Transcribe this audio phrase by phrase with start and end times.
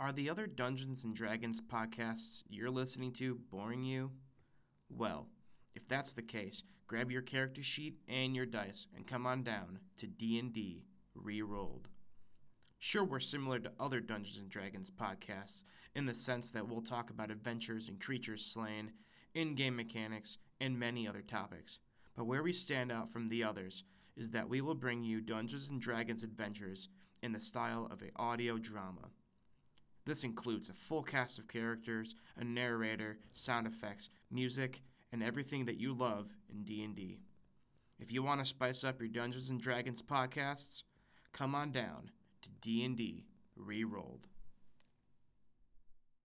[0.00, 4.10] Are the other Dungeons and Dragons podcasts you're listening to boring you?
[4.90, 5.28] Well,
[5.72, 9.78] if that's the case, grab your character sheet and your dice and come on down
[9.98, 10.82] to D&D
[11.16, 11.84] Rerolled.
[12.80, 15.62] Sure, we're similar to other Dungeons and Dragons podcasts
[15.94, 18.90] in the sense that we'll talk about adventures and creatures slain,
[19.32, 21.78] in-game mechanics, and many other topics.
[22.16, 23.84] But where we stand out from the others
[24.16, 26.88] is that we will bring you Dungeons and Dragons adventures
[27.22, 29.10] in the style of an audio drama.
[30.06, 35.78] This includes a full cast of characters, a narrator, sound effects, music, and everything that
[35.80, 37.20] you love in D&D.
[37.98, 40.82] If you want to spice up your Dungeons and Dragons podcasts,
[41.32, 42.10] come on down
[42.42, 43.24] to D&D
[43.58, 44.24] Rerolled.